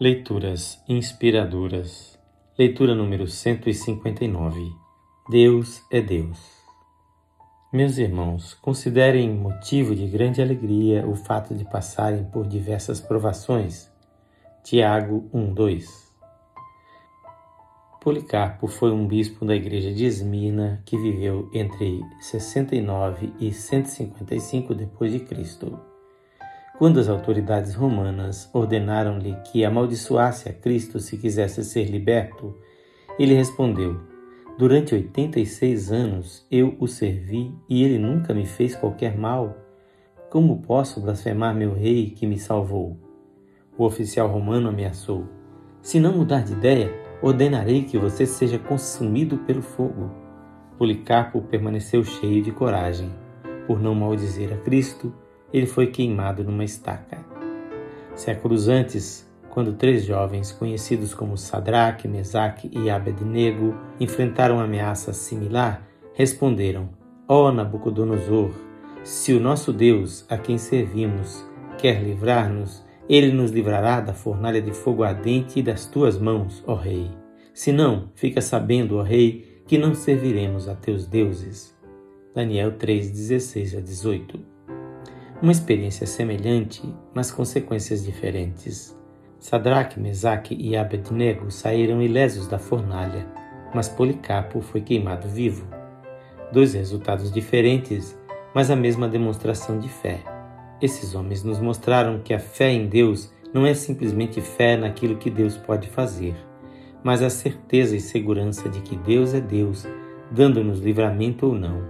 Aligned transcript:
Leituras 0.00 0.82
inspiradoras. 0.88 2.18
Leitura 2.58 2.96
número 2.96 3.28
159. 3.28 4.60
Deus 5.30 5.82
é 5.88 6.00
Deus. 6.00 6.36
Meus 7.72 7.96
irmãos, 7.96 8.54
considerem 8.54 9.30
motivo 9.30 9.94
de 9.94 10.08
grande 10.08 10.42
alegria 10.42 11.06
o 11.06 11.14
fato 11.14 11.54
de 11.54 11.64
passarem 11.64 12.24
por 12.24 12.44
diversas 12.44 13.00
provações. 13.00 13.88
Tiago 14.64 15.30
1:2. 15.32 15.86
Policarpo 18.00 18.66
foi 18.66 18.90
um 18.90 19.06
bispo 19.06 19.44
da 19.44 19.54
igreja 19.54 19.94
de 19.94 20.06
Esmina 20.06 20.82
que 20.84 20.98
viveu 20.98 21.48
entre 21.54 22.00
69 22.20 23.32
e 23.38 23.52
155 23.52 24.74
depois 24.74 25.12
de 25.12 25.20
Cristo. 25.20 25.93
Quando 26.76 26.98
as 26.98 27.08
autoridades 27.08 27.72
romanas 27.72 28.50
ordenaram-lhe 28.52 29.36
que 29.44 29.64
amaldiçoasse 29.64 30.48
a 30.48 30.52
Cristo 30.52 30.98
se 30.98 31.16
quisesse 31.16 31.62
ser 31.62 31.84
liberto, 31.84 32.52
ele 33.16 33.32
respondeu: 33.32 34.00
Durante 34.58 34.92
86 34.92 35.92
anos 35.92 36.44
eu 36.50 36.74
o 36.80 36.88
servi 36.88 37.54
e 37.68 37.84
ele 37.84 37.96
nunca 37.96 38.34
me 38.34 38.44
fez 38.44 38.74
qualquer 38.74 39.16
mal. 39.16 39.56
Como 40.28 40.62
posso 40.62 41.00
blasfemar 41.00 41.54
meu 41.54 41.72
rei 41.72 42.10
que 42.10 42.26
me 42.26 42.40
salvou? 42.40 42.98
O 43.78 43.84
oficial 43.84 44.26
romano 44.26 44.68
ameaçou: 44.68 45.28
Se 45.80 46.00
não 46.00 46.12
mudar 46.12 46.42
de 46.42 46.54
ideia, 46.54 46.92
ordenarei 47.22 47.84
que 47.84 47.96
você 47.96 48.26
seja 48.26 48.58
consumido 48.58 49.38
pelo 49.38 49.62
fogo. 49.62 50.10
Policarpo 50.76 51.40
permaneceu 51.42 52.02
cheio 52.02 52.42
de 52.42 52.50
coragem. 52.50 53.12
Por 53.64 53.80
não 53.80 53.94
maldizer 53.94 54.52
a 54.52 54.56
Cristo, 54.56 55.14
ele 55.54 55.66
foi 55.66 55.86
queimado 55.86 56.42
numa 56.42 56.64
estaca. 56.64 57.24
Séculos 58.16 58.66
antes, 58.66 59.30
quando 59.50 59.74
três 59.74 60.04
jovens 60.04 60.50
conhecidos 60.50 61.14
como 61.14 61.38
Sadraque, 61.38 62.08
Mesaque 62.08 62.68
e 62.72 62.90
Abednego 62.90 63.72
enfrentaram 64.00 64.58
ameaça 64.58 65.12
similar, 65.12 65.86
responderam: 66.12 66.90
Ó 67.28 67.46
oh, 67.46 67.52
Nabucodonosor, 67.52 68.50
se 69.04 69.32
o 69.32 69.38
nosso 69.38 69.72
Deus, 69.72 70.26
a 70.28 70.36
quem 70.36 70.58
servimos, 70.58 71.48
quer 71.78 72.02
livrar-nos, 72.02 72.84
ele 73.08 73.30
nos 73.30 73.52
livrará 73.52 74.00
da 74.00 74.12
fornalha 74.12 74.60
de 74.60 74.72
fogo 74.72 75.04
ardente 75.04 75.60
e 75.60 75.62
das 75.62 75.86
tuas 75.86 76.18
mãos, 76.18 76.64
ó 76.66 76.74
Rei. 76.74 77.08
Se 77.52 77.70
não, 77.70 78.10
fica 78.16 78.40
sabendo, 78.40 78.96
ó 78.96 79.02
Rei, 79.02 79.62
que 79.68 79.78
não 79.78 79.94
serviremos 79.94 80.68
a 80.68 80.74
teus 80.74 81.06
deuses. 81.06 81.72
Daniel 82.34 82.72
3, 82.72 83.12
16 83.12 83.76
a 83.76 83.80
18 83.80 84.53
uma 85.44 85.52
experiência 85.52 86.06
semelhante, 86.06 86.82
mas 87.12 87.30
consequências 87.30 88.02
diferentes. 88.02 88.98
Sadraque, 89.38 90.00
Mesaque 90.00 90.56
e 90.58 90.74
Abednego 90.74 91.50
saíram 91.50 92.00
ilesos 92.00 92.46
da 92.46 92.58
fornalha, 92.58 93.26
mas 93.74 93.86
Policarpo 93.86 94.62
foi 94.62 94.80
queimado 94.80 95.28
vivo. 95.28 95.68
Dois 96.50 96.72
resultados 96.72 97.30
diferentes, 97.30 98.18
mas 98.54 98.70
a 98.70 98.76
mesma 98.76 99.06
demonstração 99.06 99.78
de 99.78 99.86
fé. 99.86 100.20
Esses 100.80 101.14
homens 101.14 101.44
nos 101.44 101.60
mostraram 101.60 102.20
que 102.20 102.32
a 102.32 102.40
fé 102.40 102.70
em 102.70 102.86
Deus 102.86 103.30
não 103.52 103.66
é 103.66 103.74
simplesmente 103.74 104.40
fé 104.40 104.78
naquilo 104.78 105.18
que 105.18 105.28
Deus 105.28 105.58
pode 105.58 105.90
fazer, 105.90 106.34
mas 107.02 107.20
a 107.20 107.28
certeza 107.28 107.94
e 107.94 108.00
segurança 108.00 108.66
de 108.70 108.80
que 108.80 108.96
Deus 108.96 109.34
é 109.34 109.42
Deus, 109.42 109.86
dando-nos 110.30 110.80
livramento 110.80 111.48
ou 111.48 111.54
não. 111.54 111.86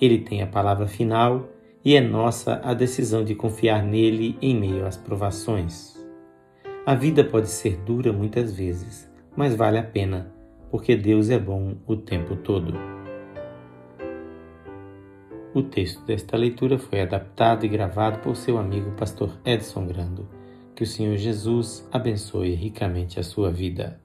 Ele 0.00 0.18
tem 0.18 0.42
a 0.42 0.48
palavra 0.48 0.88
final 0.88 1.48
e 1.88 1.96
é 1.96 2.02
nossa 2.02 2.60
a 2.62 2.74
decisão 2.74 3.24
de 3.24 3.34
confiar 3.34 3.82
nele 3.82 4.36
em 4.42 4.54
meio 4.54 4.84
às 4.84 4.94
provações. 4.94 5.96
A 6.84 6.94
vida 6.94 7.24
pode 7.24 7.48
ser 7.48 7.78
dura 7.78 8.12
muitas 8.12 8.54
vezes, 8.54 9.10
mas 9.34 9.54
vale 9.54 9.78
a 9.78 9.82
pena, 9.82 10.30
porque 10.70 10.94
Deus 10.94 11.30
é 11.30 11.38
bom 11.38 11.76
o 11.86 11.96
tempo 11.96 12.36
todo. 12.36 12.74
O 15.54 15.62
texto 15.62 16.04
desta 16.04 16.36
leitura 16.36 16.78
foi 16.78 17.00
adaptado 17.00 17.64
e 17.64 17.68
gravado 17.68 18.18
por 18.18 18.36
seu 18.36 18.58
amigo 18.58 18.90
pastor 18.90 19.40
Edson 19.42 19.86
Grando. 19.86 20.28
Que 20.74 20.82
o 20.82 20.86
Senhor 20.86 21.16
Jesus 21.16 21.88
abençoe 21.90 22.52
ricamente 22.52 23.18
a 23.18 23.22
sua 23.22 23.50
vida. 23.50 23.98